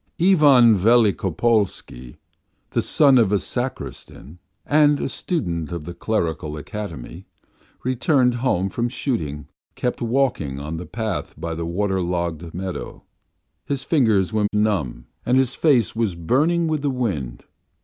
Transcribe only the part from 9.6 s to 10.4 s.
walked all